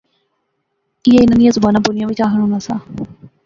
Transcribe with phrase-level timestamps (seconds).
[1.05, 2.73] ایہھے انیں نیاں زباناں بولیا وچ آخنونا سا